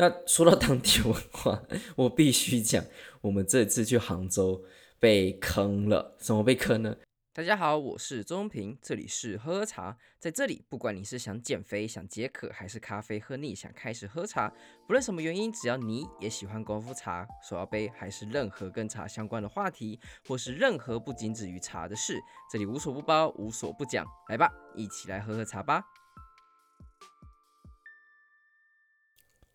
[0.00, 1.62] 那说到当地文化，
[1.94, 2.82] 我必须讲，
[3.20, 4.64] 我们这次去杭州
[4.98, 6.16] 被坑了。
[6.18, 6.96] 怎么被坑呢？
[7.34, 9.98] 大家好，我是周平，这里是喝喝茶。
[10.18, 14.50] 在这里，不管你是想减肥、想解渴，还是咖啡喝腻想开始喝茶，
[14.86, 22.18] 不论什么原因，只要你也喜欢功夫茶、手摇杯，还是任何跟茶相关的话题，或是任何不仅止于茶的事，
[22.50, 24.06] 这里无所不包，无所不讲。
[24.30, 25.84] 来吧，一起来喝喝茶吧。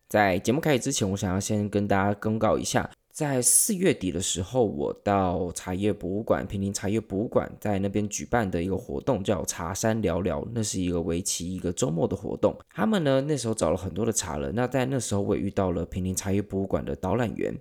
[0.08, 2.88] 在节目开始之前，我想要先跟大家公告一下。
[3.10, 12.56] 在四月底的时候，我到茶叶博物馆，平林茶叶博物馆在那边举办的一个活动，叫茶山聊聊，那是一个为期一个周末的活动。
[12.72, 17.52] 他们呢，那时候找了很多的茶人，那在那时候我也遇到了平林茶叶博物馆的导览员。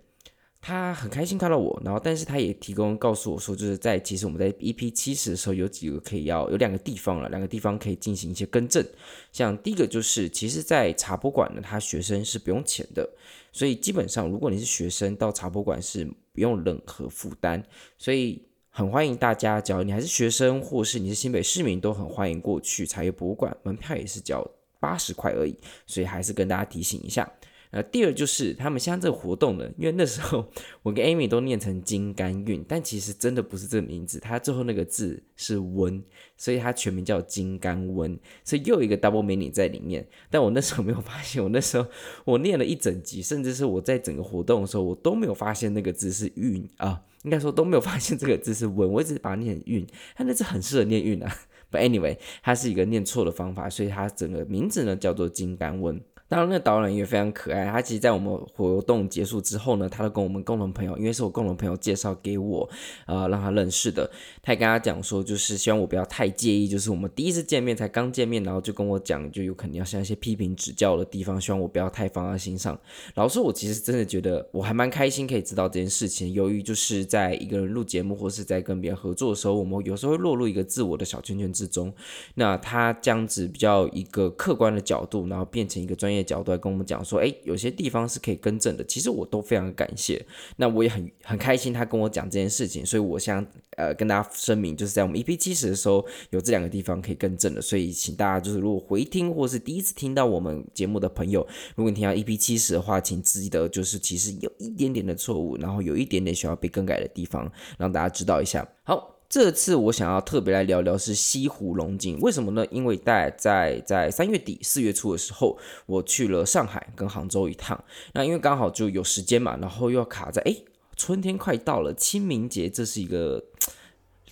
[0.67, 8.83] 他很开心看到我，然后但是他也提供告诉我说，就是在其实我们在 EP 七十的时候有几个可以要有两个地方了，两个地方可以进行一些更正。
[9.31, 13.07] 像第一个就是，其实，在茶博馆呢，他学生是不用钱的，
[13.51, 17.63] 所以基本上如果你是学生到茶博馆是不用任何负担，
[17.99, 24.43] 所以很欢迎大家，只要你还是学生，或是你是新北市民，都很欢迎过去茶叶博物馆，门票也是交
[24.79, 27.31] 八十块而已，所以还是跟大家提醒一下。
[27.75, 30.49] 呃，第二就是他们现在这个活动呢，因为那时候
[30.81, 36.01] 我跟 Amy 都念成金甘韵，但其实真的不是这个名字，它最后那个字是温，
[36.37, 40.07] 所以它全名叫金甘温，所以又一个 double meaning 在里面。
[40.29, 41.85] 但我那时候没有发现，我那时候
[42.23, 51.29] 我念了一整集，甚至是我在整个活动的时候，我都没有发现那个字是韵啊，应该说都没有发现这个字是温，我一直把它念韵，它那字很适合念韵啊。
[51.69, 55.99] But anyway，它是一个念错的方法，所以它整个名字呢叫做金甘温。
[56.27, 57.65] 当然，那个导览也非常可爱。
[57.65, 62.67] 他其实，在我们活动结束之后呢，他都跟我们共同朋友，因为是我共同朋友介绍给我，
[63.05, 64.09] 呃，让他认识的。
[64.41, 72.79] 他也跟他讲说，就是希望我不要太介意，就是我们第一次见面才刚见面，然后就跟我讲，就有可能要像一些批评指教的地方，希望我不要太放在心上。
[73.13, 76.33] 老实说，我其实真的觉得我还蛮开心可以知道这件事情。
[76.33, 81.93] 由于就是在一个人录节目或是在跟别人合作的时候，我们有时候会落入一个自我的小圈圈之中。
[82.33, 88.83] 那他这样子比较一个客观的角度，然后变成一个专业角度来跟我们讲说，诶，有些地方是可以更正的。
[88.85, 90.25] 其实我都非常感谢，
[90.57, 93.45] 那我也很很开心他跟我讲这件事情，所以我想
[93.77, 108.67] 呃跟大家声明，就是在我们 EP 七十的时候有这两个地方可以更正的，所以请大家就是如果回听或是第一次听到我们节目的朋友，如果你听到 EP 七十的话，请记得就是其实有一点点的错误，然后有一点点需要被更改的地方，让大家知道一下。
[108.83, 109.14] 好。
[109.27, 112.65] 这次我想要特别来聊聊是西湖龙井，为什么呢？
[112.71, 120.55] 因为在在在三月底四月初的时候，我去了上海跟杭州一趟，那因为刚好就有时间嘛，然后又要卡在哎，
[120.95, 123.43] 春天快到了，清明节，这是一个。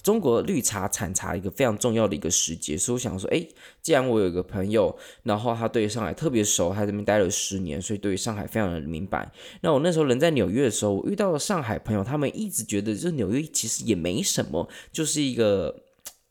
[0.03, 3.43] 中国绿茶产茶一个非常重要的一个时节，所以我想说，哎，
[3.81, 9.31] 既然我有一个朋友，然后他对上海特别熟，他这边待了十年，所以对于上海非常的明白。
[9.61, 15.73] 那我那时候人在纽约的时候，我遇到了上海朋友，他们一直觉得，就是纽约其实也没什么，就是一个。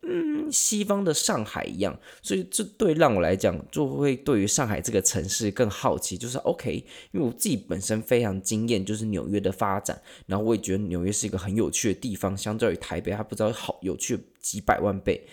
[0.04, 6.18] 嗯，西方的上海一样，所以这对让我来讲，就会对于上海这个城市更好奇。
[6.18, 15.24] 就是 OK，因为我自己本身非常惊艳，就是纽约的发展，然后我也觉得纽约是一个很有趣的地方，相较于台北，它不知道好有趣几百万倍。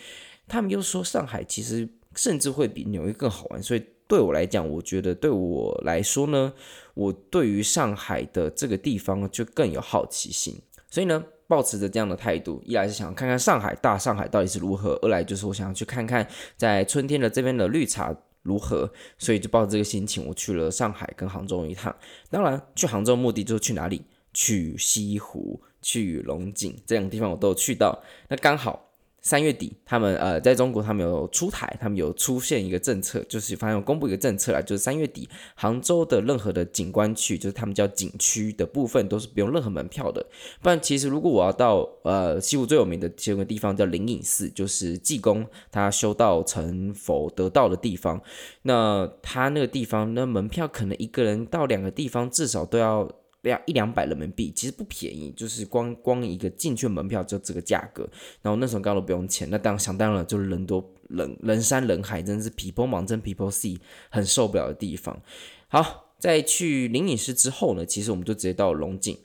[0.46, 6.52] 他们又说上海其实甚至会比纽约更好玩，所以对我来讲，我觉得对我来说呢，
[6.94, 11.24] 我对于上海的这个地方就更有好奇心，所以呢。
[11.50, 16.24] 抱持着这样的态度，一来是想看看上海大上海到底是如何，二来就是我想要去看看
[16.56, 18.88] 在春天的这边的绿茶如何，
[19.18, 21.92] 所以就抱着这个心情，我去了上海跟杭州一趟。
[22.30, 24.00] 当然，去杭州目的就是去哪里？
[24.32, 28.00] 去西湖、去龙井这两个地方我都有去到。
[28.28, 28.89] 那刚好。
[29.22, 40.24] 三月底，他们呃，在中国，他们有出台，他们有出现一个政策，就是反正有公布一个政策啦，就是三月底，杭州的任何的景观区，就是他们叫景区的部分，都是不用任何门票的。
[40.62, 48.20] 不然，其实如果我要到呃西湖最有名的其中一个地方叫灵隐寺，就是济公他修道成佛得道的地方，
[48.62, 53.08] 那他那个地方那门票可能一个人到两个地方至少都要。
[53.42, 58.08] 两一两百人民币其实不便宜，就是光光一个进去门票就这个价格。
[58.42, 63.78] 然后那时候刚好不用钱，那当想当然了，就是人多人人山人海，真的是 people mountain people sea，
[64.10, 65.20] 很受不了的地方。
[65.68, 69.16] 好，在去灵隐寺之后呢，其实我们就直接到龙井。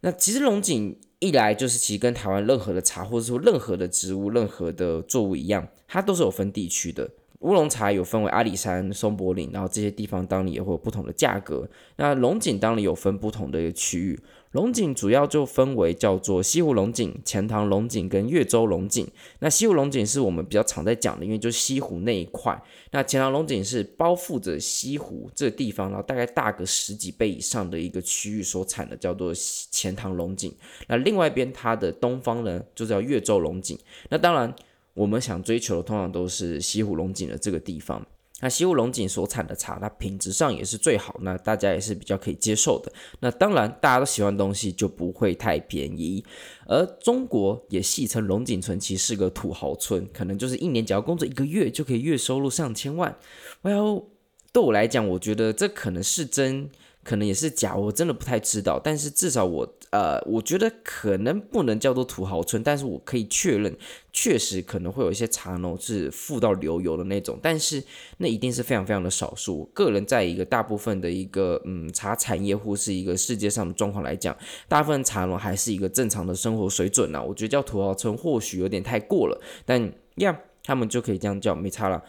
[0.00, 7.08] 那其实龙井一来就是其实跟台湾任何的茶或者说任何的植物、任何的作物一样，它都是有分地区的。
[7.42, 11.68] 乌龙茶有分为阿里山、松柏岭，然后这些地方当然也会有不同的价格。
[11.96, 14.18] 那龙井当然有分不同的一个区域。
[14.52, 19.08] 龙井主要就分为叫做西湖龙井、钱塘龙井跟越州龙井。
[19.38, 22.62] 那西湖龙井是我们比较常在讲的，因为就是西湖那一块。
[22.90, 30.54] 那钱塘龙井是包覆着西湖这个地方，然后大概大个十几倍以上的一个区域所产的，叫做钱塘龙井。
[30.86, 33.78] 那另外一边它的东方呢，就叫越州龙井。
[34.10, 34.54] 那当然，
[34.94, 38.06] 我们想追求的通常都是西湖龙井的这个地方。
[38.40, 42.92] 那西湖龙井所产的茶，它品质上也是最好，那大家也是比较可以接受的。
[43.20, 46.24] 那当然，大家都喜欢东西就不会太便宜。
[46.66, 53.16] 而中国也戏称龙井村其实是个土豪村，可能就是一年只要工作一个月就可以月收入上千万。
[53.62, 54.06] Well，
[54.52, 56.70] 对我来讲，我觉得这可能是真。
[57.04, 58.80] 可能也是假，我真的不太知道。
[58.82, 63.76] 但是至少我呃，我觉得可能不能叫做土豪村，但是我可以确认，
[64.12, 67.38] 确实可能会有一些茶农是富到流油的那种。
[67.42, 67.82] 但是
[68.18, 69.64] 那一定是非常非常的少数。
[69.74, 74.36] 个人在一个大部分的一个嗯茶产业或是一个世界上的状况来讲，
[74.68, 77.22] 大部分茶农还是一个正常的生活水准呢、啊。
[77.22, 82.02] 我觉得叫土豪村或许有点太过了，但呀，他们就可以这样叫，没差了。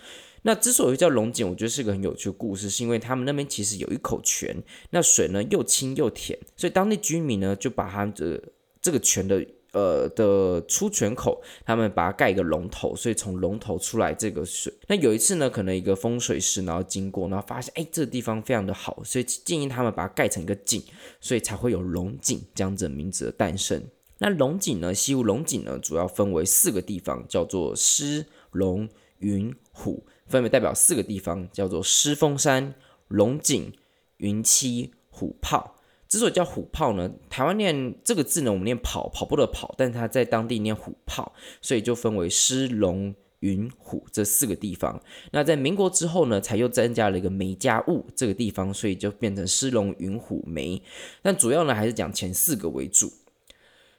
[0.43, 4.55] 那之所以叫龙井，我觉得是个很有趣的故事，是因为他们那边其实有一口泉，
[4.91, 8.41] 那水呢又清又甜，所以当地居民呢就把他们的
[8.81, 14.71] 这个泉的呃的出泉口，他们把它盖一个龙头，所以从龙头出来这个水。
[14.87, 20.83] 那有一次呢，可能一个风水师然后经过，然后发现哎这个地方非常的好，所以建议他们把它盖成一个井，
[21.21, 23.81] 所以才会有龙井这样子名字的诞生。
[24.17, 30.05] 那龙井呢，西湖龙井呢，主要分为四个地方，叫做狮、龙、云、虎。
[30.27, 32.73] 分别代表四个地方，叫做狮峰山、
[33.07, 33.73] 龙井、
[34.17, 35.75] 云栖、虎泡。
[36.07, 45.01] 之所以叫虎泡呢，台湾念这个字呢，我们念跑跑步的跑，但是它在当地念虎泡，所以就分为狮、龙、云、虎这四个地方。
[45.31, 50.83] 那在民国之后呢，才又增加了一个梅家坞这个地方，所以就变成狮、龙、云、虎、梅。
[51.23, 53.11] 但主要呢，还是讲前四个为主。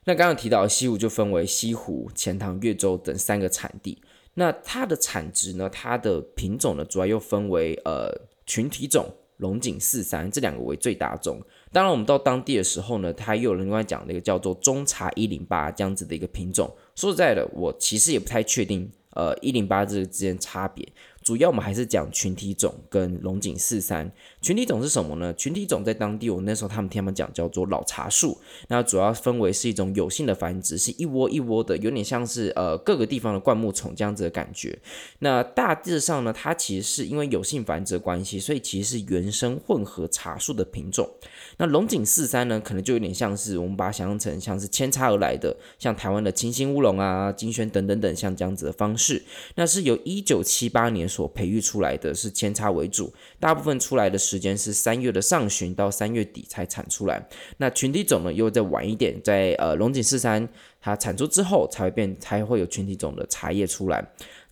[0.04, 4.00] 那刚刚提到西湖就分为西湖、钱塘、越州等三个产地。
[4.34, 5.70] 那它的产值呢？
[5.70, 8.10] 它的品种呢，主要又分为呃
[8.46, 11.40] 群体种、龙井四三这两个为最大种。
[11.72, 16.72] 当然，我们到当地的时候呢，它又有人跟他讲那个叫做中茶一零八这样子的一个品种。
[16.94, 20.86] 说实在的，我其实也不太确定，呃一零八这个之间差别。
[21.24, 24.12] 主要我们还是讲群体种跟龙井四三。
[24.42, 25.32] 群体种是什么呢？
[25.32, 28.38] 群体种在当地，我那时候他们听他们讲叫做老茶树。
[28.68, 34.78] 那主要分为是一种有性的繁殖，是一窝一窝的，有点像是呃各个地方的灌木丛这样子的感觉。
[35.20, 41.08] 那大致上呢，它其实是因为有性繁殖的关系，所以其实是原生混合茶树的品种。
[41.56, 49.22] 那龙井四三呢，可能就有点像是我们把它想象成像是扦插而来的，像台湾的清新乌龙啊、金萱等等等，像这样子的方式。
[49.54, 57.28] 那是由一九七八年所培育出来的，是扦插为主，大部分出来的时间是三月的上旬到三月底才产出来。
[57.58, 60.48] 那群体种呢，又再晚一点，在呃龙井四三
[60.80, 64.04] 它产出之后才会变，才会有群体种的茶叶出来。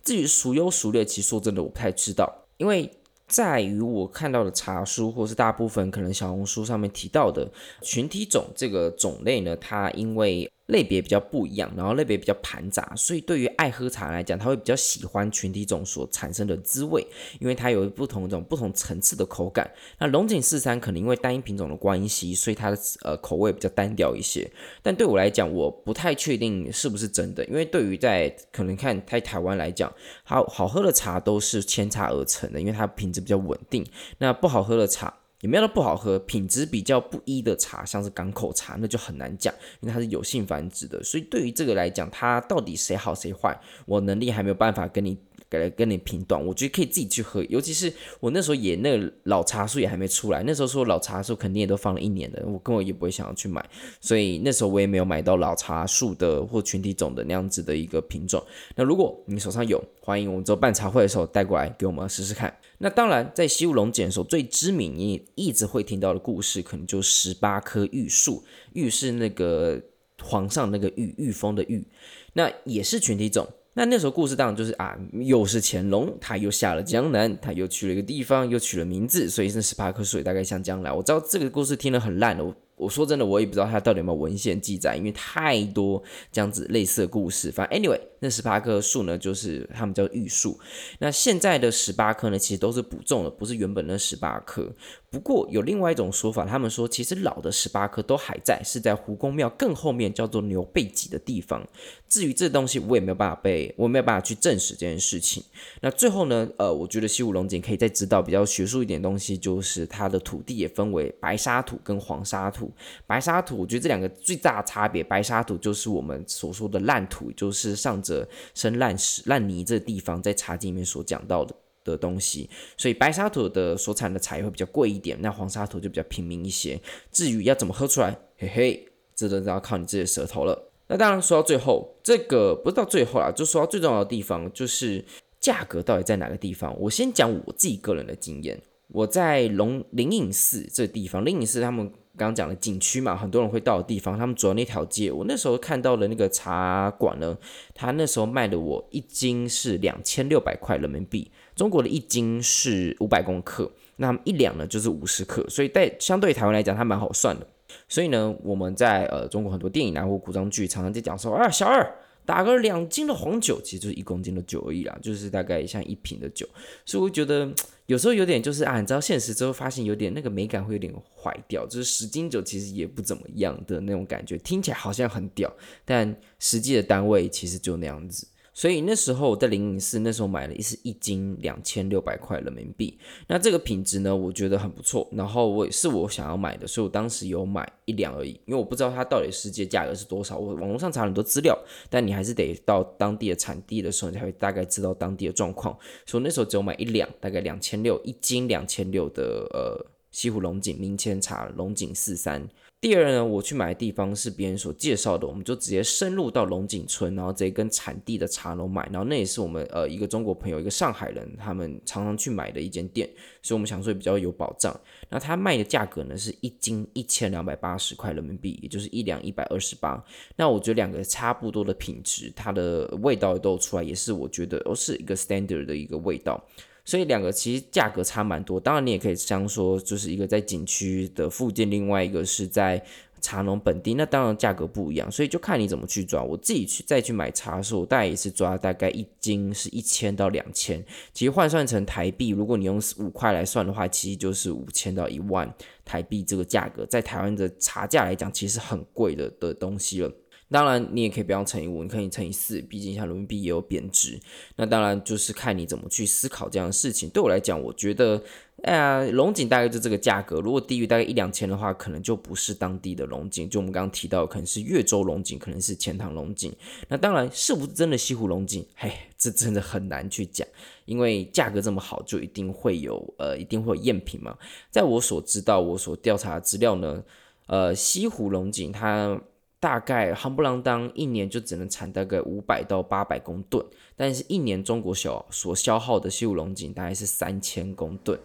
[0.03, 2.89] 至于孰优孰劣，其实说真的我不太知道，因为
[3.27, 7.49] 在于我看到的茶书，或是大部分可能小红书上面提到的
[7.81, 17.05] 群体种这个种类呢，它因为类别比较不一样，然后类别比较盘杂，所以对于爱喝茶来讲，他会比较喜欢群体种所产生的滋味，
[17.39, 19.69] 因为它有不同种不同层次的口感。
[19.99, 24.49] 那龙井四三可能因为单一品种的关系，所以它的呃口味比较单调一些。
[24.81, 29.93] 但对我来讲，我不太确定是不是真的，因为对于在可能看在台湾来讲，
[30.23, 33.85] 好好喝的茶都是扦插而成的，因为它品质比较稳定。
[34.19, 35.13] 那不好喝的茶。
[35.43, 45.17] 也没有说不好喝，品质比较不一的茶，像是港口茶，那就很难讲，因为它是有性繁殖的，所以对于这个来讲，它到底谁好谁坏，我能力还没有办法跟你。
[45.59, 47.43] 来跟你评断，我觉得可以自己去喝。
[47.45, 53.63] 尤其是我那时候也那个老茶树也还没出来，那时候说老茶树肯定也都放了一年的，我根本也不会想要去买。
[53.99, 58.43] 所以那时候我也没有买到老茶树的或群体种的那样子的一个品种。
[58.75, 62.55] 那如果你手上有，欢迎我们做办茶会的时候带过来给我们试试看。
[62.79, 68.43] 那当然，在西湖龙井的时候最知名你一直会听到的故事，可能就十八棵玉树。
[68.73, 69.81] 玉是那个
[70.21, 71.85] 皇上那个玉，玉峰的玉，
[72.33, 73.47] 那也是群体种。
[73.75, 80.91] 那那时候故事当然就是啊，又是乾隆，他又下了江南，他又去了一个地方，又取了名字，所以是十八棵树，大概像将来。
[80.91, 87.51] 我知道这个故事听了很烂的，我我说真的，我也不知道它到底有没有文献记载，因为太多这样子类似的故事。
[87.51, 90.59] 反正 anyway，那十八棵树呢，就是他们叫玉树。
[90.99, 94.69] 那现在的十八棵呢，其实都是补种的，不是原本的十八棵。
[95.09, 101.65] 不过有另外一种说法，他们说其实老的十八棵都还在，是在胡公庙更后面叫做牛背脊的地方。
[102.09, 105.43] 至于这东西，我也没有办法被，我没有办法去证实这件事情。
[105.81, 112.71] 那最后呢，呃，我觉得西湖龙井可以再知道比较学术一点东西，就是它的土地也分为白沙土跟黄沙土。
[113.05, 122.49] 白沙土，我觉得这两个最大的差别，白沙土就是我们所说的烂土，就是上着生烂石、烂泥这地方，在茶经里面所讲到的的东西。
[122.77, 126.79] 所以白沙土的所产的茶叶会比较贵一点，那黄沙土就比较平民一些。
[127.11, 130.71] 至于要怎么喝出来，嘿嘿，这都要靠你自己的舌头了。
[130.87, 135.03] 那当然说到最后，这个不是到最后啦，就说到最重要的地方，就是
[135.39, 136.77] 价格到底在哪个地方。
[136.79, 141.91] 我先讲我自己个人的经验，我在龙灵隐寺这个地方，灵隐寺他们。
[142.15, 147.35] 刚讲的景区嘛，很多人会到的地方，他们走那条街，我那时候看到的那个茶馆呢，
[147.73, 157.47] 他那时候卖的我一斤是两千六百块人民币，中国的一斤是五百公克，那一两呢就是五十克，所以在相对台湾来讲，它蛮好算的。
[157.89, 161.91] 所以呢，我们在呃中国很多电影啊或古装剧，常常在讲说啊，小二。
[162.25, 166.47] 打个两斤的红酒，其实就是一公斤的酒而已啦，就是大概像一瓶的酒，
[166.85, 167.51] 所以我觉得
[167.85, 175.53] 有时候有点就是啊，你知道现实之后发现有点那个美感会有点坏掉，就是十斤酒其实也不怎么样的那种感觉，听起来好像很屌，
[175.83, 178.27] 但实际的单位其实就那样子。
[178.53, 182.97] 所以那时候我在灵隐寺，那时候买了一是一斤两千六百块人民币。
[183.27, 185.09] 那这个品质呢，我觉得很不错。
[185.11, 188.39] 然后我也是我想要买的，所以我当时有买一两而已。
[188.45, 191.57] 因为我不知道它到底实际价格是多少，我网络上查很多资料，
[191.89, 195.75] 但你还是得到当地的产地的时候，你才会大概知道当地的状况。
[196.05, 202.47] 所以那时候只有买一两，大概两千六一斤，两千六的呃西湖龙井明前茶龙井四三。
[202.83, 213.09] 第二呢，我去买的地方是别人所介绍的，我们就直接深入到龙井村，然后直接跟产地的茶农买，然后那也是我们呃一个中国朋友，一个上海人，他们常常去买的一间店，
[213.41, 214.77] 所以我们想说比较有保障。
[215.07, 220.03] 那他卖的价格呢是一斤一千两百八十块人民币，也就是一两一百二十八。
[220.35, 226.43] 那我觉得两个差不多的品质，它的味道都出来，也是我觉得都是一个 standard 的一个味道。
[226.85, 232.83] 所以两个其实价格差蛮多，当然你也可以这样说，就是一个在景区的附近，另外一个是在
[233.21, 236.21] 茶农本地，那当然价格不一样，所以就看你怎么去抓。
[236.21, 245.49] 我自己去再去买茶的时候，大概也是抓大概一斤是一千到两千，其实换算成台币，如果你用五块来算的话，其实就是五千到一万
[245.85, 250.11] 台币这个价格，在台湾的茶价来讲，其实很贵的的东西了。
[250.53, 254.19] 当然，你也可以不要乘以五，你可以乘以四，毕竟像人民币也有贬值。
[254.55, 257.09] 那当然就是看你怎么去思考这样的事情。
[257.09, 258.21] 对我来讲，我觉得，
[258.61, 260.39] 哎呀，龙井大概就这个价格。
[260.39, 263.49] 如果低于大概一两千的话，可能就不是当地的龙井。
[263.49, 266.53] 就我们刚刚提到，可能是越州龙井，可能是钱塘龙井。
[266.87, 268.63] 那当然，是不是真的西湖龙井？
[268.75, 270.47] 嘿，这真的很难去讲，
[270.85, 274.37] 因为价格这么好，就一定会有呃，一定会有赝品嘛。
[274.69, 277.03] 在我所知道，我所调查资料呢，
[277.47, 279.19] 呃，西湖龙井它。
[279.63, 283.65] 大概夯不啷当一年就只能产大概五百到八百公吨，
[283.95, 288.19] 但是一年中国小所消耗的西湖龙井大概是三千公吨，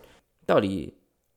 [0.44, 0.92] 到底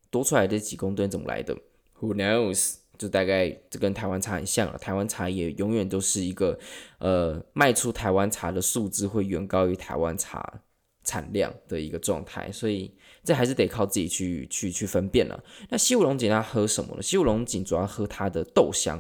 [0.10, 1.56] 多出来的几公吨怎么来的
[2.00, 2.78] ？Who knows？
[2.98, 6.58] 就大概这跟台湾茶很像了，台湾茶也永远都是一个
[6.98, 10.62] 呃卖出台湾茶的数字会远高于台湾茶
[11.04, 12.92] 产量的一个状态，所以
[13.24, 15.44] 这还是得靠自己去去去分辨了。
[15.70, 17.04] 那西湖龙井它喝什么呢？
[17.04, 19.00] 西湖龙井主要喝它的豆香。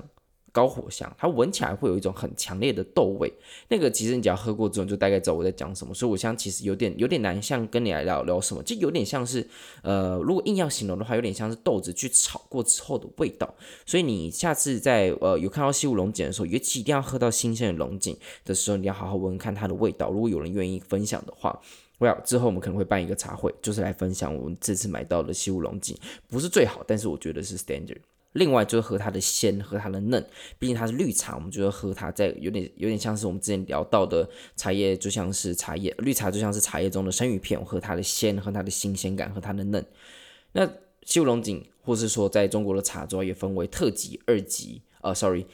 [0.51, 3.31] 高火香，它闻起来会有一种很强烈的豆味。
[3.69, 5.93] 那个其实你只要喝过之后，就大概知道我在讲什么。
[5.93, 9.47] 所以我想其实有点有点难，像跟你来聊聊什么，就有点像是，
[9.81, 13.53] 呃，如果硬要形容的话，有点像是豆子去炒过之后的味道。
[13.85, 20.09] 所以你下次在呃有看到西湖龙井的时候，尤其一定要喝到新鲜的龙井的时候，你要好好闻闻看它的味道。
[20.11, 21.61] 如果有人愿意分享的话
[21.99, 25.95] ，Well，之后我们可能会办一个茶会，就是来分享我们这次买到的西湖龙井，
[26.27, 27.99] 不是最好，但是我觉得是 standard。
[28.33, 30.25] 另外就是喝它的鲜，喝它的嫩，
[30.57, 39.85] 毕竟它是绿茶，我们就要喝它在有点有点像是我们之前聊到的茶叶，就像是茶叶，绿茶就像是茶叶中的生鱼片，我喝它的鲜，喝它的新鲜感，喝它的嫩。
[40.53, 40.69] 那
[41.03, 45.45] 西湖龙井，或是说在中国的茶主要也分为特级、二级，呃，sorry，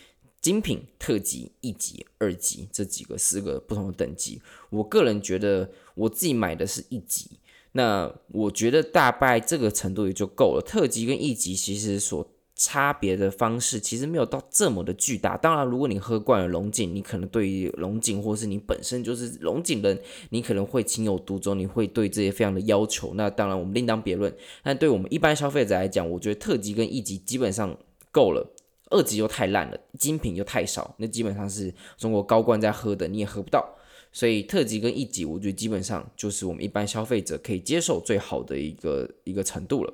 [0.42, 4.42] 精品、特级、一级、二级这几个四个不同的等级。
[4.70, 7.40] 我个人觉得我自己买的是一级，
[7.72, 10.64] 那我觉得大概这个程度也就够了。
[10.64, 12.28] 特级跟一级其实所
[12.60, 15.38] 差别的方式其实没有到这么的巨大。
[15.38, 23.14] 当然，如果你喝惯了龙井，你可能对于龙井，或是你本身就是龙井人，你可能会情有独钟，你会对这些非常的要求。
[23.14, 24.36] 那当然，我们另当别论。
[24.64, 27.78] 但对我们一般消费者来讲，我觉得特级跟一级基本上
[28.12, 28.52] 够了，
[28.90, 33.76] 二级又太烂了，精品又太少，那基本上是中国高官在喝的，你也喝不到。
[34.12, 39.94] 所以特级跟一级，我觉得基本上就是我们一般消费者可以接受最好的一个一个程度了。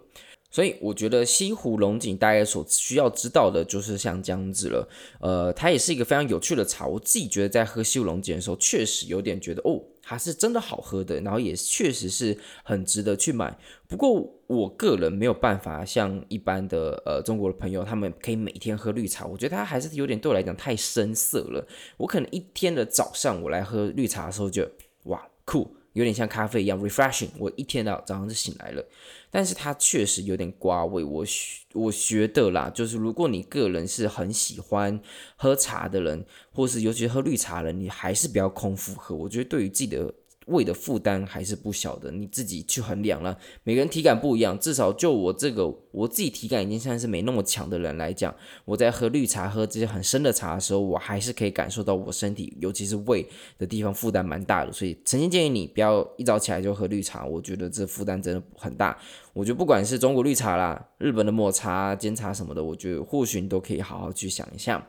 [0.53, 4.87] 所以我觉得西湖龙井大概所需要知道的就是像这样子了。
[5.19, 6.85] 呃，它也是一个非常有趣的茶。
[6.85, 13.57] 我自己觉得在喝西湖龙井的时候，确实有点觉得哦，它是真的好喝的，然后也确实是很值得去买。
[13.87, 19.25] 不过我个人没有办法像一般的呃中国的朋友，他们可以每天喝绿茶。
[19.25, 21.67] 我觉得它还是有点对我来讲太深色了。
[21.97, 24.69] 我可能一天的早上我来喝绿茶的时候就
[25.05, 25.75] 哇酷。
[25.93, 28.85] 有点像咖啡一样 refreshing，我一天到早上就醒来了，
[29.31, 31.03] 但是它确实有点瓜味。
[31.03, 31.25] 我
[31.73, 34.99] 我觉得啦，就是如果你个人是很喜欢
[35.35, 39.15] 喝茶的人，或是尤其喝绿茶的人，你还是不要空腹喝。
[39.15, 40.13] 我觉得对于自己的。
[40.47, 43.37] 胃的负担还是不小的，你自己去衡量了。
[43.63, 48.33] 每个人体感不一样，至少就我这个我自己体感已经算是没那么强的人来讲，
[48.65, 53.25] 我在喝绿茶、喝这些很深的茶的时候，我还是可以感受到我身体，尤其是胃
[53.57, 54.71] 的地方负担蛮大的。
[54.71, 58.97] 所以，诚心建议你不要一早起来就喝绿茶，我觉得这负担真的很大。
[59.33, 64.87] 我觉得不管是中国绿茶啦、日本的抹茶、煎茶什么的，我觉得或许你都可以好好去想一下。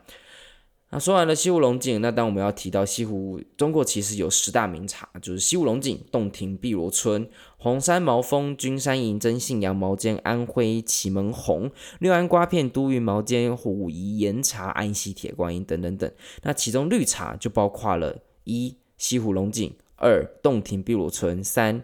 [0.91, 7.27] 那说完了西湖龙井，那当我们要提到西湖，中国其实有十大名茶，就是西湖龙井、洞庭碧螺春、
[7.57, 16.09] 黄山毛峰、君山银针、信阳毛尖、安徽祁门红、六安瓜片、都匀毛尖、武夷岩茶、安溪铁观音等等等。
[16.43, 21.83] 那其中绿茶就包括了一西湖龙井、二洞庭碧螺春、三。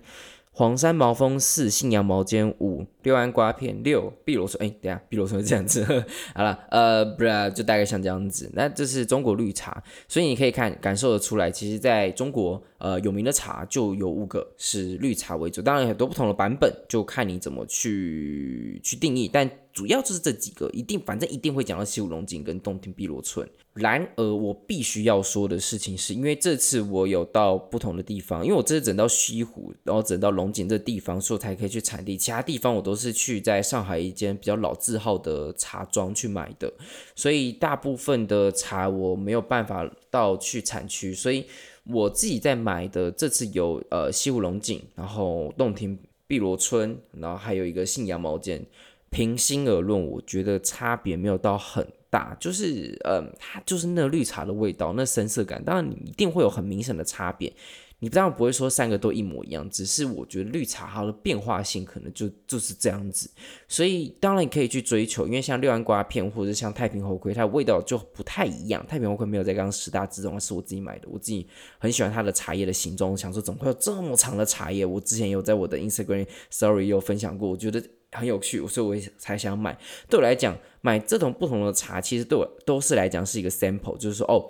[0.53, 4.61] 黄山毛峰，四信阳毛尖，五六安瓜片，六碧螺春。
[4.61, 5.83] 哎，等下碧螺春这样子，
[6.35, 8.51] 好了，呃，不然就大概像这样子。
[8.53, 23.47] 那这是中国绿茶，所以你可以看感受得出来，其实在中国，呃，有名的茶就有五个是绿茶为主，当然很多不同的版本，就看你怎么去去定义，但主要就是这几个，一定反正一定会讲到西湖龙井跟洞庭碧螺春。
[23.73, 32.17] 然而，我必须要说的事情是，因为这次我有到不同的地方，因为我这次整到西湖，然后整到龙井这地方，所以才可以去产地。
[32.17, 36.71] 其他地方我都是去在上海一间比较老字号的茶庄去买的，
[37.15, 41.45] 所以大部分的茶我没有办法到去产区，所以
[41.85, 45.97] 我自己在买的这次有呃西湖龙井，然后洞庭
[46.27, 48.65] 碧螺春，然后还有一个信阳毛尖。
[49.11, 51.87] 平心而论，我觉得差别没有到很。
[52.11, 57.53] 大就是，嗯，它就是那绿茶的味道，那深色感，当然你一定会有很明显的差别。
[57.99, 63.31] 你当然不会说三个都一模一样，只是我觉得绿茶它的变化性可能就就是这样子。
[63.65, 68.85] 所以当然你可以去追求，因为像六安瓜片或者像太平猴魁，它的味道就不太一样。
[68.85, 71.47] 太平猴魁没有在刚刚十大之中，是我自己买的，我自己
[71.79, 74.85] 很喜欢它的茶叶的形状，我想说怎么会有这么长的茶叶？
[74.85, 77.81] 我之前有在我的 Instagram Story 有分享过，我觉得。
[78.11, 79.77] 很有趣，所以我也才想买。
[80.09, 84.49] 对我来讲，买这种不同的茶，其实对我都是来讲是一个 sample，就是说，哦，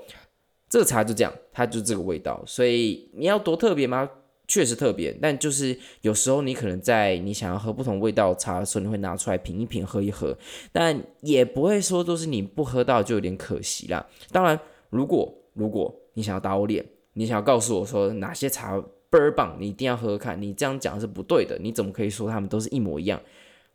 [0.69, 2.43] 这个茶就这样，它就这个味道。
[2.45, 4.10] 所以你要多特别吗？
[4.47, 10.38] 确实特别，但就是有时候你可能在你想要喝不同味道的茶的时候，你会拿出来品一品，喝一喝，
[10.74, 14.06] 但也不会说都是你不喝到就有点可惜啦。
[14.30, 18.78] 当然，如果如果你想要打我脸，你想要告诉我说哪些茶
[19.10, 21.58] 倍儿棒，你一定要喝喝看，你这样讲是不对的。
[21.58, 23.21] 你怎么可以说他们都是一模一样？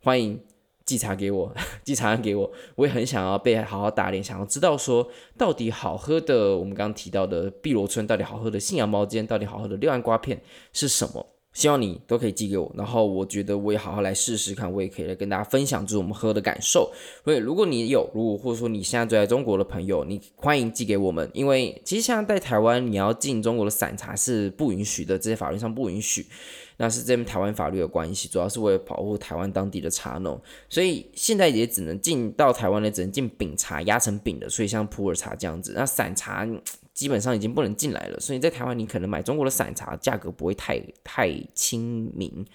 [0.07, 0.39] 欢迎
[0.85, 5.05] 寄茶给我， 寄茶给我，我也很想要被好好打脸，想要知道说
[5.37, 10.41] 到底好喝的，我们刚刚提到的碧螺春，到底好喝的信阳毛尖，到底好喝的六安瓜片
[10.71, 11.27] 是什么？
[11.51, 16.89] 希望你都可以寄给我，然后我觉得我也好好来试试看，我也可以来跟大家分享，就是我们喝的感受。
[17.25, 26.25] 所以如果你有，如果或者说你现在住在中国的朋友，你欢迎寄给我们，因为其实现在在台湾你要进中国的散茶是不允许的，这些法律上不允许。
[26.77, 36.47] 那是这边台湾法律的关系，主要是为了保护台湾当地的茶农，所以现在也只能进到台湾的，只能进饼茶压成饼的，所以像普洱茶这样子，那散茶
[36.93, 38.19] 基本上已经不能进来了。
[38.19, 42.45] 所以在台湾你可能买中国的散茶，价格不会太太亲民。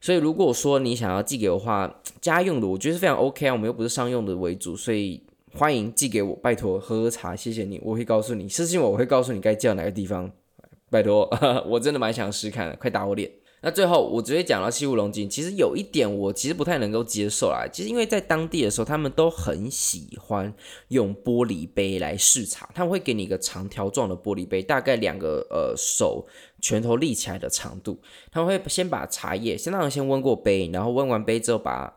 [0.00, 5.20] 所以如果说你想要寄给我的话，家用的我觉得是非常 OK 啊，我们又不是商用的为主，所以
[5.52, 10.30] 欢迎寄给我，拜托喝喝茶，谢谢你，我会告诉你，私信我，我会告诉你该寄到哪个地方，
[10.90, 11.28] 拜托，
[11.66, 13.28] 我真的蛮想试看的，快打我脸。
[13.66, 17.66] 那最后，我直接讲到西湖龙井，其实有一点我其实不太能够接受啦。
[17.66, 20.54] 其实因为在当地的时候，他们都很喜欢
[20.86, 26.28] 用玻璃杯来试茶，他们会给你一个长条状的玻璃杯，大概两个呃手
[26.60, 28.00] 拳头立起来的长度。
[28.30, 31.92] 他们会先把茶叶先让人先温过杯，然后温完杯之后把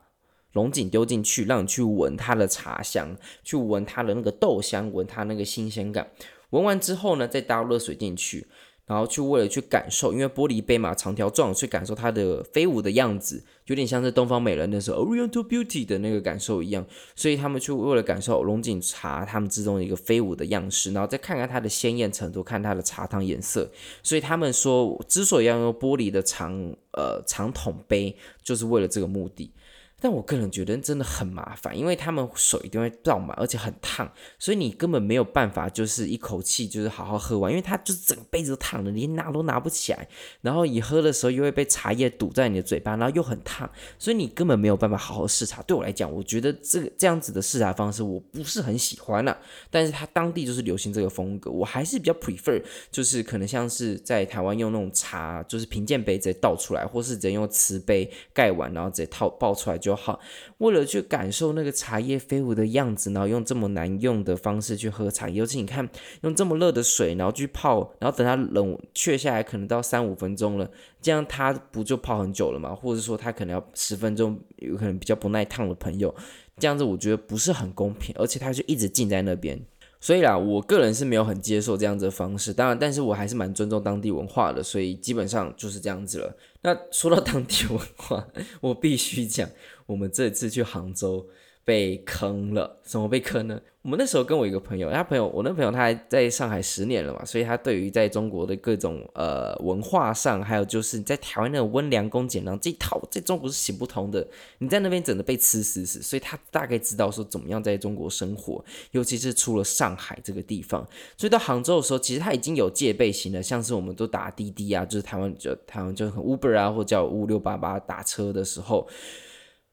[0.54, 6.10] 龙井丢进去，让你去闻它的茶香，去闻它的那个豆香，闻它那个新鲜感。
[6.50, 8.48] 闻完之后呢，再倒热水进去。
[8.90, 16.84] 然后去为了去感受，因为玻璃杯嘛，长条状，去感受它的飞舞的样子，有点像是东方美人的时候 Oriental Beauty 的那个感受一样。
[17.14, 23.70] 所以他们去为了感受龙井茶他们之中一个飞舞的样式，然后再看看它的鲜艳程度，看它的茶汤颜色。
[24.02, 26.52] 所以他们说，之所以要用玻璃的长
[26.94, 29.52] 呃长筒杯，就是为了这个目的。
[30.00, 40.08] 但我个人觉得真的很麻烦，因为他们水一定会倒满，而且很烫，所以你根本没有办法就是一口气就是好好喝完，因为它就是整个杯子都烫的，你拿都拿不起来。
[40.40, 45.60] 然后你喝的时候又会被茶叶堵在你的嘴巴，然后又很烫，所以你根本没有办法好好试茶。
[45.62, 49.36] 对我来讲，我觉得这个这样子的试茶方式我不是很喜欢啦。
[49.70, 59.89] 但是它当地就是流行这个风格，我还是比较 prefer，就是可能像是在台湾用那种茶，就是平鉴杯直接倒出来，或是直接用瓷杯盖碗，然后直接套爆出来就。
[59.90, 60.20] 就好，
[60.58, 65.88] 为了去感受那个茶叶飞舞的样子，然后用这么难用的方式去喝茶，尤其你看
[66.22, 70.70] 用这么热的水，然后去泡，然后等它冷却下来，可能到三五分钟了，
[71.02, 72.72] 这样它不就泡很久了吗？
[72.72, 76.14] 或者说它可能要十分钟，有可能比较不耐烫的朋友，
[76.58, 79.60] 这样子我觉得不是很公平，而且它就一直浸在那边。
[80.02, 86.34] 所以啦，我个人是没有很接受这样子的方式，当然，但是我还是蛮尊重当地文化的，所以基本上就是这样子了。
[86.62, 88.28] 那说到当地文化，
[88.60, 89.48] 我必须讲，
[89.86, 91.28] 我们这次去杭州。
[91.64, 93.60] 被坑了，怎么被坑呢？
[93.82, 104.26] 我们那时候跟我一个朋友，他朋友，我那朋友他还在上海十年了嘛，所以他对于在中国的各种呃文化上，还有就是在台湾那种温良恭俭让这一套，在中国是行不通的。
[104.58, 110.86] 你在那边整的被吃死死，所以他大概知道说怎么样在中国生活，尤其是出了上海这个地方。
[111.16, 118.86] 所以到杭州的时候，其实他已经有戒备心了，像是我们都打滴滴啊，就是台湾就台湾就很 Uber 啊，或叫五六八八打车的时候。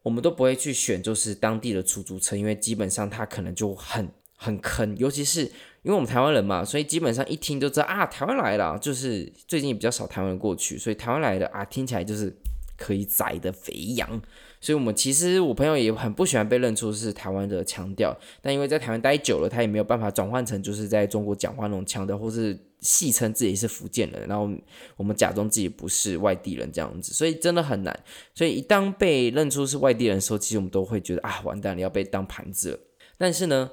[0.08, 12.34] 我们都不会去选，就是当地的出租车，因为基本上他可能就很很坑，尤其是因为我们台湾人嘛，所以基本上一听就知道啊，台湾来了，就是最近比较少台湾人过去，所以台湾来的啊，听起来就是
[12.78, 14.22] 可以宰的肥羊。
[14.60, 24.50] 所以，我们其实我朋友也很不喜欢被认出是台湾的腔调，但因为在台湾待久了，他也没有办法转换成就是在中国讲话那种腔调，或是戏称自己是福建人，然后
[24.96, 27.98] 我们假装自己不是外地人这样子，所以真的很难。
[28.34, 32.80] 所以一当被认出是外地人的时候，其实我们都会觉得啊，完蛋了，要被当盘子了。
[33.18, 33.70] 但是呢，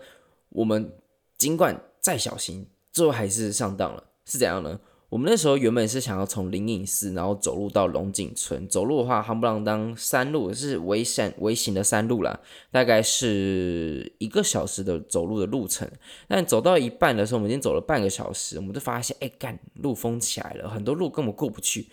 [0.51, 0.93] 我们
[1.39, 4.79] 尽管再小心，最后还是上当了，是怎样呢？
[5.15, 8.67] 我们那时候原本是想要从灵隐寺，然后走路到龙井村。
[8.67, 12.41] 走路的话，夯不啷当山路是微山微型的山路啦，
[12.73, 15.89] 大概是一个小时的走路的路程。
[16.27, 21.87] 但走到一半的时候，我们已经走了半个小时，我们就发现，哎，干，路封起来了，很多路根本过不去。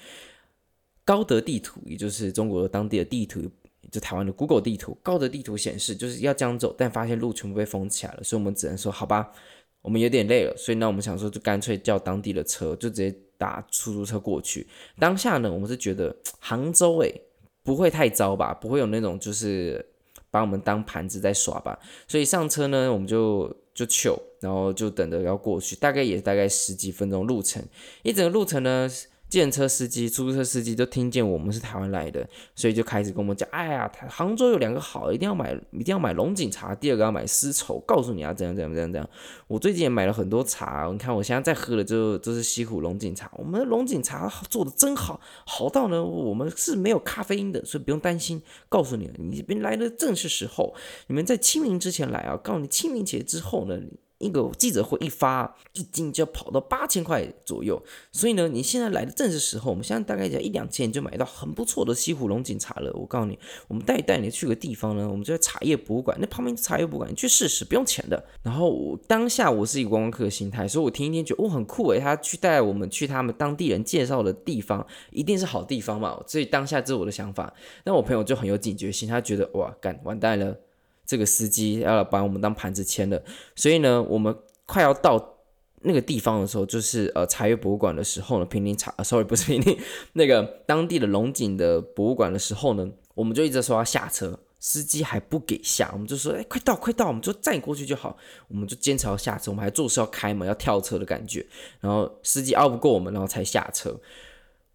[1.05, 3.43] 高德地图，也就是中国当地的地图，
[3.91, 9.31] 就台湾的 Google 地图，高德地图显示就是要这样走，但发现路全部被封起来了，所以我们只能说，好吧。
[9.81, 14.67] 我们有点累了，所以呢，我们想说就干脆叫当地的车，就直接打出租车过去。
[14.99, 17.21] 当下呢，我们是觉得杭州诶
[17.63, 19.85] 不会太糟吧，不会有那种就是
[20.29, 21.79] 把我们当盘子在耍吧。
[22.07, 27.63] 所以上车呢，我们就就糗，然后就等着要过去，大概也大概十几分钟路程，
[28.03, 28.89] 一整个路程呢。
[29.31, 36.75] 建车司机、出租车司机都听见我们是台湾来的，所以就开始跟我们讲：“哎呀，杭州有两个好，一定要买，一定要买龙井茶。
[36.75, 39.09] 第二个要买丝绸，告诉你啊，怎样怎样怎样怎样。
[39.47, 43.31] 我最近也买了很多茶，你看我现在在喝的就都是西湖龙井茶。
[43.37, 48.41] 我们的龙井茶做的真好，好到呢，我们是没有咖啡因的，所以不用担心。
[48.67, 50.75] 告诉你，你这边来的正是时候。
[51.07, 53.79] 你们在清明之前来啊，告诉你清明节之后呢。”
[54.21, 57.81] 一个记者会一发，一斤就要跑到八千块左右，
[58.11, 59.71] 所以呢，你现在来的正是时候。
[59.71, 62.91] 我们现在大概只要一两千就买到很不错的西湖龙井茶了。
[62.93, 68.21] 我告诉你，我们带带你去个地方呢，我们就在茶叶博物馆，那旁边茶叶博物馆，你去试试，不用钱的。
[68.43, 76.21] 然后我当下我是一个观光客的心态，所以我听一听觉得哦很酷诶，他去带我们去他们当地人介绍的地方，一定是好地方嘛。
[76.27, 77.53] 所以当下这是我的想法。
[77.85, 80.57] 那我朋友就很有警觉性，他觉得哇干完蛋了。
[81.11, 83.21] 这个司机要把我们当盘子签了，
[83.53, 84.33] 所以呢，我们
[84.65, 85.21] 快要到
[85.81, 89.77] 那个地方的时候，就是呃茶叶博物馆的时候呢，平顶茶，sorry 不是 平顶，
[90.13, 98.15] 那个当地的龙井的博物馆的时候呢，我们就一直说要下车，司机还不给下，我们就说哎快到快到，我们就再过去就好，
[98.47, 101.45] 我们就坚持要下车，我们还做事要开门要跳车的感觉，
[101.81, 103.99] 然后司机拗不过我们，然后才下车。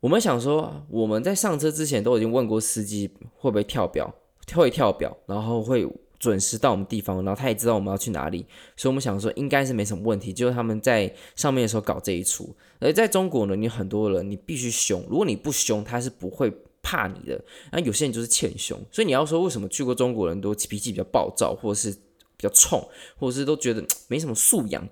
[0.01, 4.15] 我们想说我们在上车之前都已经问过司机会不会跳表，
[4.55, 5.89] 会跳表，然后会。
[6.19, 10.33] 准时到我们地方，然后他也知道我们要去哪里，所以我们想说应该是没什么问题。
[10.33, 16.53] 就是他们在上面的时候搞这一出，而在中国呢，你很多人你必须凶，如果你不凶，他是不会
[16.83, 17.45] 怕你的。
[17.73, 24.87] 那有些人就是欠凶，所以你要说为什么去过中国人都脾气比较暴躁，或者是比较冲，或者是都觉得没什么素养，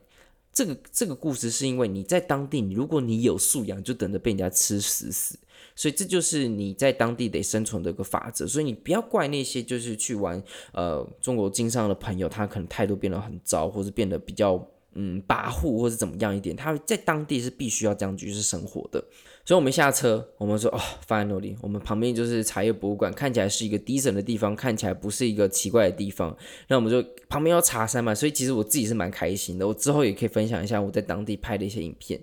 [0.54, 5.36] 这个这个故事是因为你在当地，如果你有素养，就等着被人家吃死死。
[5.74, 8.46] 所以这就是你在当地得生存的一个法则。
[8.46, 10.40] 所以你不要怪那些就是去玩
[10.72, 16.54] 呃中国经商的朋友，他可能态度变得很糟，或是变得比较嗯跋扈，或是怎么样一点。
[16.54, 19.04] 他在当地是必须要这样继续生活的。
[19.44, 26.34] 所以我们下车，我们说哦，finally，我们旁边就是茶叶博物馆，看起来是一个低等的地方，看起来不是一个奇怪的地方。
[26.68, 29.68] 那我们就旁边有茶山嘛，所以其实我自己是蛮开心的。
[29.68, 32.18] 我之后也可以分享一下我在当地拍的一些影片。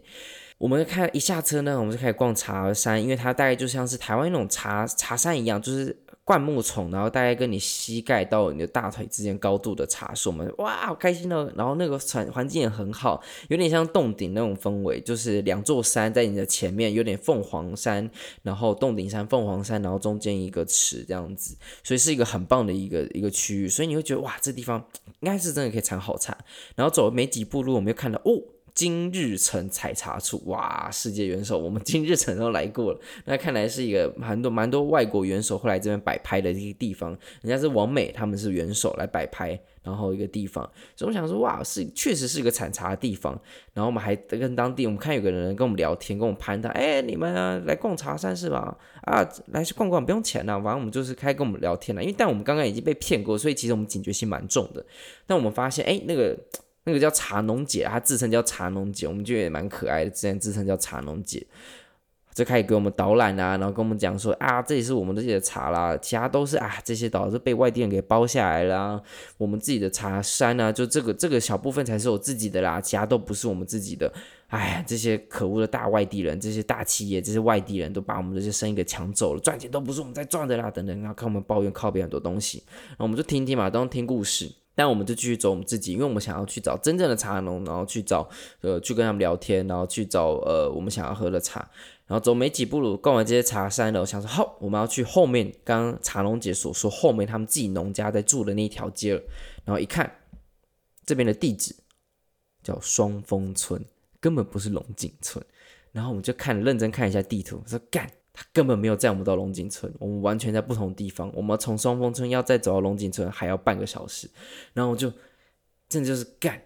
[0.58, 5.96] 我们看一下车呢，我们就开始逛茶山，因为它大概就像是台湾那种茶茶山一样，就是。
[6.24, 11.52] 灌木丛，然后大概跟你膝盖到你的大腿之间高度的茶树，我们哇，好开心哦！
[11.56, 18.10] 然后那个环环境也很好，有点像洞顶那种氛围，就是两座山在你的前面，有点凤凰山，
[18.44, 24.86] 然后洞顶山、凤凰山，然后中间一个池这样子，所以是一个很棒的一个一个区域，所以你会觉得哇，这地方
[25.22, 26.38] 应该是真的可以产好茶。
[26.76, 28.42] 然后走了没几步路，我们又看到哦。
[28.74, 30.90] 金日成采茶处，哇！
[30.92, 33.00] 世界元首，我们今日成都来过了。
[33.26, 37.12] 那看来是一个蛮多蛮多外国元首会来这边摆拍的一个地方。
[37.42, 40.64] 人家是王美，他们是元首来摆拍，然后一个地方。
[40.96, 43.40] 所以我想说，哇，是确实是一个产茶的地方。
[43.74, 46.72] 然后我们还跟当地，我们看有个人跟我们聊天，跟我们攀谈。
[46.72, 48.78] 哎，你们啊，来逛茶山是吧？
[49.04, 50.54] 啊，来去逛逛，不用钱啊。
[50.56, 52.02] 反正我们就是开跟我们聊天了。
[52.02, 54.86] 因为但我们刚刚已经被骗过，所以其实我们警觉性蛮重的。
[55.28, 56.38] 但我们发现，哎，那个。
[56.84, 60.10] 那个叫茶农姐，她自称叫茶农姐，我们觉得也蛮可爱的。
[60.10, 61.46] 之前自称叫茶农姐，
[62.34, 69.00] 就开始给我们导览啊，然后跟我们讲说啊，这里是我们自己的茶啦，其他都是啊，这些岛是被外地人给包下来啦。
[69.38, 74.12] 我们自己的茶山啊，就这个这个小部分才是我自己的啦，其他都不是我们自己的。
[74.48, 84.52] 哎，这些可恶的大外地人，这些大企业，这些外地人都把我们这些生意给抢走了，赚钱都不是我们在赚的啦，等等，然后看我们抱怨靠边很多东西，然后我们就听听嘛，当听故事。
[84.74, 88.28] 但我们就继续走我们自己，因为我们想要去找真正的茶农，然后去找
[88.62, 91.60] 呃去跟他们聊天，然后去找呃我们想要喝的茶，
[92.08, 99.22] 然后走没几步路，逛完这些茶山了，我想说好，我们要去后面刚茶农姐所说后面他们自己农家在住的那一条街了，
[99.66, 100.10] 然后一看
[101.06, 101.76] 这边的地址
[102.64, 103.84] 叫双峰村，
[104.20, 105.44] 根本不是龙井村，
[105.92, 108.10] 然后我们就看认真看一下地图，说干。
[108.34, 111.30] 他根本没有载我们到龙井村，我们完全在不同地方。
[111.36, 114.30] 我们从双峰村要再走到龙井村还要半个小时，
[114.74, 115.12] 然后我就
[115.89, 116.62] 真的就是干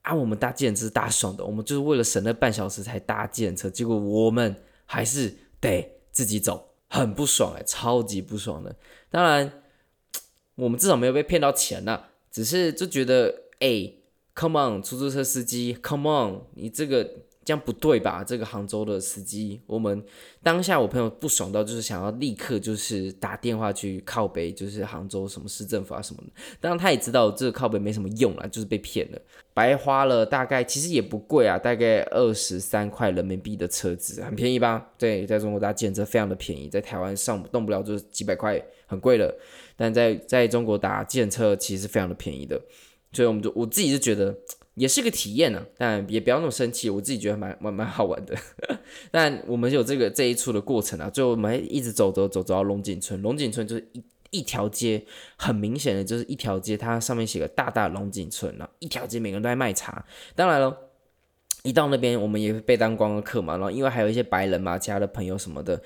[0.00, 0.14] 啊！
[0.14, 4.56] 我们搭计程车是搭爽的，我们就是为了省那半小时才搭计程车，结果我们
[4.86, 8.74] 还是得自己走，很不爽哎，超级不爽的。
[9.10, 9.62] 当然，
[10.54, 13.92] 我们至少没有被骗到钱呐，只是就觉得哎
[14.34, 17.26] ，come on，出租车司机，come on，你这个。
[17.42, 18.22] 这样不对吧？
[18.22, 20.04] 这个杭州的司机，我们
[20.42, 26.30] 当下我朋友不爽到，就是想要立刻就是打电话去靠北，就是杭州什么市政府啊什么的。
[26.60, 29.18] 当然他也知道这个靠北没什么用啦，就是被骗了，
[29.54, 34.90] 白花了大概其实也不贵啊，大概二十三块人民币的车子，很便宜吧？
[34.98, 39.34] 对，在中国搭计程车非常的便宜，在台湾上动不了就是几百块，很贵了。
[39.76, 42.60] 但在在中国打计程车其实非常的便宜的，
[43.12, 44.36] 所以我们就我自己就觉得。
[44.80, 48.34] 也是个体验呢、啊，但也不要那么生气，我自己觉得蛮蛮蛮好玩的。
[49.12, 55.04] 但我们有这个这一出的过程啊，最后我们一直走走走走到龙井村，龙井村就是一一条街，
[55.36, 60.02] 很明显的就是一条街，它上面写个大大龙井村，然后一条街每个人都在卖茶。
[60.34, 60.74] 当然了，
[61.62, 65.78] 一到那边我们也被当观光客嘛，然后因为还有一些白人嘛，其他的朋友什么的，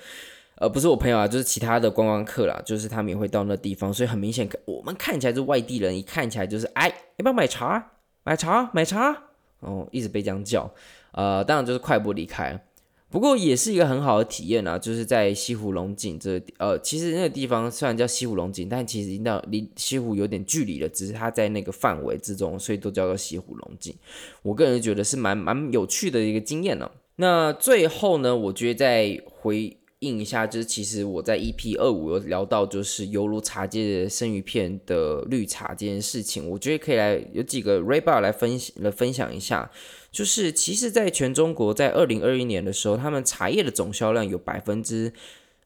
[0.55, 7.91] 呃，不是我朋友啊，就是其他的观光客啦，就是他们也会到那地方，所以很明显，我们看起来是外地人，一看起来就是哎，要不要买茶？
[8.25, 9.15] 买茶，买茶，
[9.59, 10.69] 哦，一直被这样叫，
[11.11, 12.59] 呃，当然就是快步离开。
[13.11, 23.95] 不过也是一个很好的体验啊，就是在西湖龙井这，呃，其实那个地方虽然叫西湖龙井，但其实已经到离西湖有点距离了，只是它在那个范围之中，所以都叫做西湖龙井。
[24.41, 29.77] 我个人觉得是蛮蛮有趣的一个经验呢、那最后呢，我觉得在回。
[29.99, 39.71] 印一下，就是其实我在 EP 二五有聊到，就是犹如茶界的生鱼片的绿茶这件事情，我觉得可以来有几个 Ray 来分来分享一下，
[40.11, 45.13] 就是其实在全中国在二零二一年的时候，他们茶叶的总销量有百分之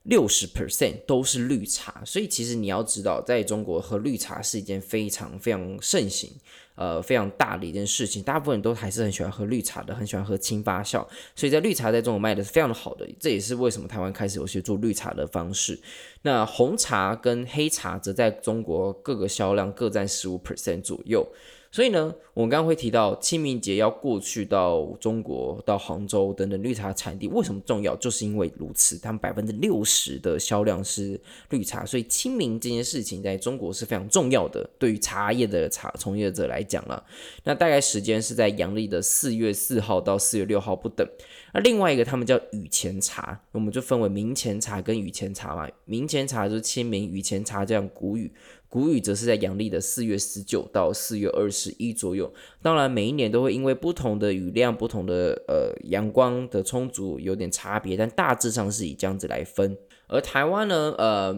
[0.09, 6.31] 六十 percent 都是绿茶，所以其实你要知道，在中国喝绿茶是一件非常非常盛行。
[6.75, 15.77] 呃，非常大的一件事情，大部分人都还是很喜欢喝绿茶的，很喜欢喝轻发酵，所以在绿茶在中国卖的是非常的好的，这也是为什么台湾开始有些做绿茶的方式。
[16.21, 21.27] 那红茶跟黑茶则在中国各个销量各占十五 percent 左右。
[21.71, 27.95] 所以呢，我们刚刚会提到清明节要过去到中国、到杭州等等绿茶产地，为什么重要？
[27.97, 34.67] 就是因为如此，他们百分之六十的销量是绿茶，所以清明这件事情在中国是非常重要的。
[34.79, 37.03] 对于茶叶的茶从业者来讲，讲了。
[37.43, 41.05] 那大概时间是在阳历的四月四号到四月六号不等。
[41.53, 45.67] 那另外一个他们叫雨前茶，我们就分为明前茶跟雨前茶嘛。
[45.85, 48.31] 明前茶就是清明，雨前茶这样谷雨。
[48.69, 52.31] 谷雨则是在阳历的四月十九到四月二十一左右。
[52.61, 59.75] 当然，每一年都会因为不同的雨量、不同的呃阳光的充足有点差别，但大致上是以这样子来分。
[60.07, 61.35] 而台湾呢，呃，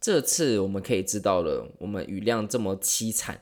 [0.00, 3.40] 这次我们可以知道了，我们雨量这么凄惨。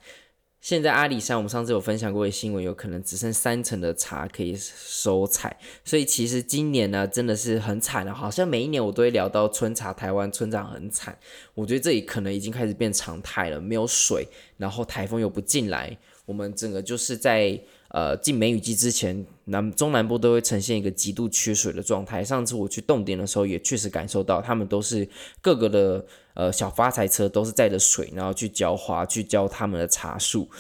[0.60, 8.12] 现在阿里山，我们上次有分享过的新闻，有可能只剩三成的茶可以收采，所以其实今年呢，真的是很惨了。
[8.12, 11.18] 好像每一年我都会聊到春茶，台湾村长很惨。
[11.54, 17.60] 我觉得这里可能已经开始变常态了，没有水，然后台风又不进来，我们整个就是在。
[17.88, 22.22] 呃，进梅雨季之前，南中南部都会呈现一个极度缺水的状态。
[22.22, 25.08] 上次我去冻顶的时候，也确实感受到，他们都是
[25.40, 30.50] 各个的呃小发财车都是载着水，然后去浇花，去浇他们的茶树。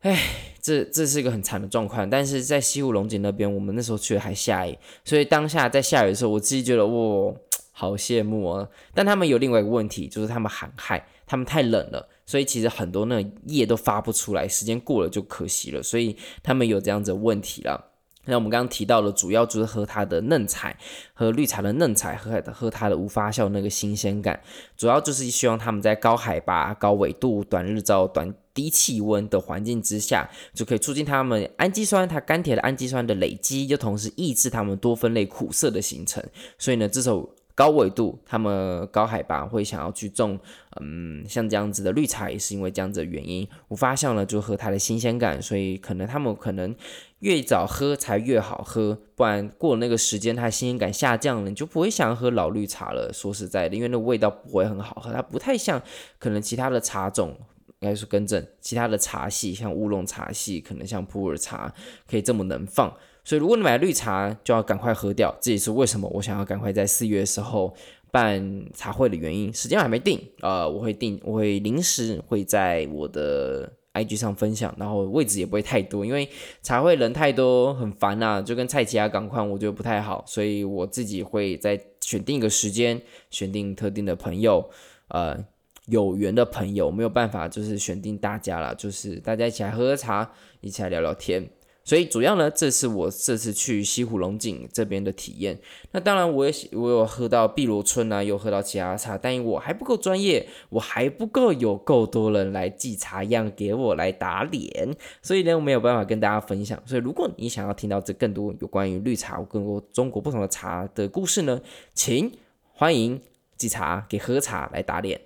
[0.00, 0.18] 哎，
[0.60, 2.10] 这这是一个很惨的状况。
[2.10, 7.34] 但是在西湖龙井那边，我们那时候去还下雨，所以当下在下雨的时候，我自己觉得哇，
[7.72, 8.68] 好羡慕啊。
[8.92, 12.06] 但他们有另外一个问题，就是他们寒害，他们太冷了。
[12.30, 15.82] 所以其实很多那叶都发不出来，时间过了就可惜了。
[15.82, 17.86] 所以他们有这样子问题了。
[18.26, 20.78] 那我们刚刚提到了，主要就是喝它的嫩采，
[21.12, 24.40] 喝绿茶的嫩采，喝喝它的无发酵那个新鲜感。
[24.76, 36.22] 主要就是希望他们在高海拔、高纬度、短日照、短低气温的环境之下，就可以促进他们氨基酸、它甘甜的氨基酸的累积，又同时抑制他们多酚类苦涩的形成。
[36.56, 37.34] 所以呢，这首。
[37.60, 40.40] 高纬度，他们高海拔会想要去种，
[40.80, 43.46] 嗯，像这样子的绿茶，也是因为这样子的原因。
[43.68, 46.74] 无发酵呢，就喝它的新鲜感，所以可能他们可能
[47.18, 53.12] 越早喝才越好喝，不然过了那个时间，它新鲜感下降了，你就不会想要喝老绿茶了。
[53.12, 55.82] 说实在的，因为那味道不会很好喝，它不太像
[56.18, 57.36] 可能其他的茶种，
[57.80, 61.70] 应该说更正，其他的茶系，像乌龙茶系，可能像普洱茶，
[62.08, 62.90] 可以这么能放。
[63.30, 65.32] 所以，如果你买绿茶，就要赶快喝掉。
[65.40, 67.72] 这也是为什么我想要赶快在四月的时候
[68.10, 69.54] 办茶会的原因。
[69.54, 76.28] 时间还没定，呃，我会定，我会临时会在我的 IG 上分享，然后位置也不会太多，因为
[76.60, 80.24] 茶会人太多很烦呐、就跟菜市仔同款，我觉得不太好。
[80.26, 84.68] 所以我自己会再选定一个时间，选定特定的朋友，
[85.06, 85.38] 呃，
[85.86, 91.48] 有缘的朋友，没有办法，就是选定大家了，就是大家一起来喝喝茶，一起来聊聊天。
[91.90, 95.58] 所以主要呢，这是我这次去西湖龙井这边的体验。
[95.90, 106.80] 那当然，我也我有喝到碧螺春啊，又喝到其他茶，但我还不够专业，我还不够有够多人来寄茶样给我来打脸，所以呢，我没有办法跟大家分享。
[106.86, 111.60] 所以，如果你想要听到这更多有关于绿茶、更多中国不同的茶的故事呢，
[111.92, 112.30] 请
[112.72, 113.20] 欢迎
[113.56, 115.20] 寄茶给喝茶来打脸，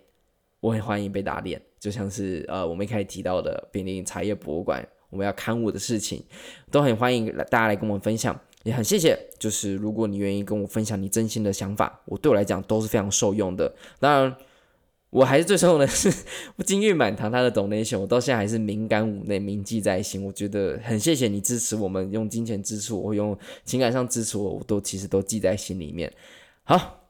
[0.61, 4.83] 我很欢迎被打脸，就像是呃，我们一开始提到的濒临茶叶博物馆。
[5.15, 6.21] 我们要刊物的事情，
[6.73, 9.17] 都很欢迎来大家来跟我们分享，也很谢谢。
[9.39, 13.73] 就是如果你愿意跟我分享你真心的想法，我对我来讲都是非常受用的。
[14.01, 14.37] 当然，
[15.11, 16.13] 我还是最受用的 是
[16.67, 20.25] 金玉满堂他的 donation，我到现在还是铭感五内铭记在心。
[20.25, 26.13] 我觉得很谢谢你支持我们，用金钱支持我，用情感上支持我，我都其实都记在心里面。
[26.65, 27.05] 好，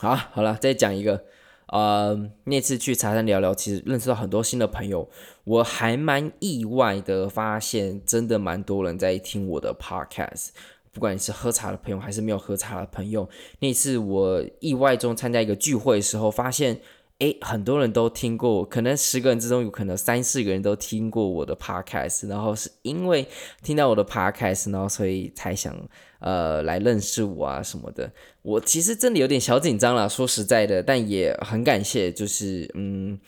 [0.00, 1.24] 好，好了，再讲一个。
[1.66, 5.08] 呃，那次去茶山聊聊，其实认识到很多新的朋友，
[5.44, 10.48] 我还蛮意外的，发现真的蛮多人在听我的 podcast，
[10.92, 13.28] 不管你是喝茶的朋友还是没有喝茶的朋友。
[13.60, 16.80] 那次我意外中参加一个聚会的时候，发现。
[17.24, 23.26] 诶，很多人都听过，可能十个人之中有可能三四个人都听过我的 podcast，然后是因为
[23.62, 25.74] 听到我的 podcast，然后所以才想
[26.18, 28.12] 呃来认识我啊什么的。
[28.42, 33.18] 我其实真的有点小紧张啦，说实在的，但也很感谢，就是嗯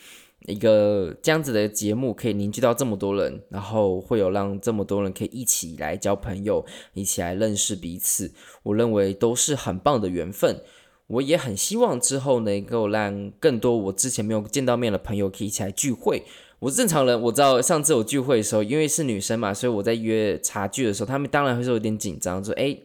[0.46, 8.30] 一个这样子的节目可以凝聚到这么多人，然后会有让这么多人可以一起来交朋友，一起来认识彼此，
[8.62, 10.61] 我认为都是很棒的缘分。
[11.09, 16.25] 我也很希望之后能够让更多我之前没有见到面的朋友可以一起来聚会。
[16.59, 22.83] 我是正常人，我知道上次我聚会的时候，因为是女生嘛，所以我在约茶聚的时候，他们当然会说有点紧张，说：“诶，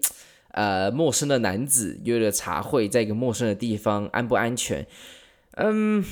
[0.51, 4.85] 呃，陌生的男子约了茶会，在一个陌生的地方，安不安全？”
[5.55, 6.03] 嗯，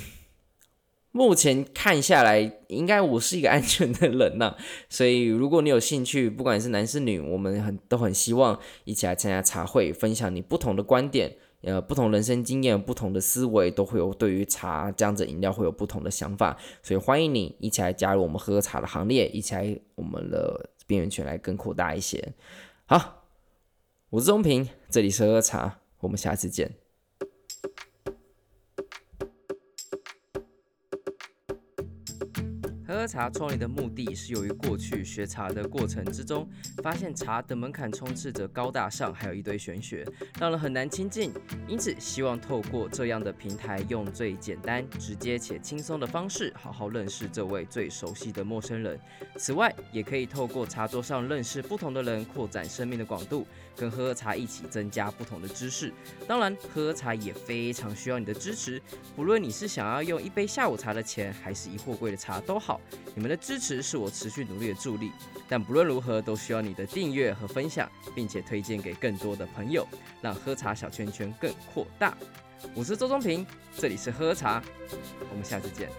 [1.11, 4.55] 目前看下来，应该我是一个安全的人呐。
[4.89, 11.35] 所以如果你有兴趣，不管是男是女，我们很都很希望一起来参加茶会，分享你不同的观点。
[11.61, 22.33] 呃，不同人生经验、不同的思维，都会有对于茶这样子饮料会有不同的想法，所以欢迎你一起来加入我们喝茶的行列，一起来我们的边缘圈来更扩大一些。
[22.85, 23.25] 好，
[24.09, 26.71] 我是钟平，这里是喝喝茶，我们下次见。
[32.87, 36.49] 喝喝茶创立的目的是由于过去学茶的过程之中，
[36.81, 40.05] 发现茶的门槛充斥着高大上，还有一堆玄学，
[40.39, 41.31] 让人很难亲近。
[41.67, 48.99] 因此，希望透过这样的平台，用最简单、直接且轻松的方式，好好认识这位最熟悉的陌生人。
[49.37, 55.93] 此外，也可以透过茶桌上认识不同的人，扩展生命的广度，跟喝喝茶一起增加不同的知识。
[56.27, 58.81] 当然，喝喝茶也非常需要你的支持，
[59.15, 62.79] 不论你是想要用一杯下午茶的钱，还是一货柜的茶都好。
[63.13, 65.11] 你们的支持是我持续努力的助力，
[65.47, 69.87] 但不论如何，都需要你你的订阅和分享并且推荐给更多的朋友
[70.21, 72.15] 让喝茶小圈圈更扩大。
[72.75, 73.43] 我是周中平
[73.75, 74.61] 这里是喝茶
[75.31, 75.89] 我们下次见。